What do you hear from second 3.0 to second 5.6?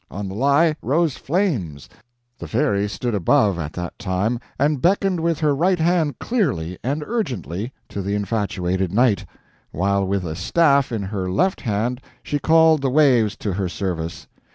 above, at that time, and beckoned with her